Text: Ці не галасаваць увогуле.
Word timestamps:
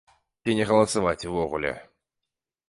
Ці 0.45 0.55
не 0.59 0.65
галасаваць 0.69 1.27
увогуле. 1.33 1.75